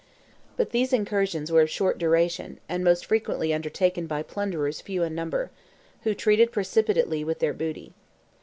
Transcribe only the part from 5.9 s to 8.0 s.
who retreated precipitately with their booty.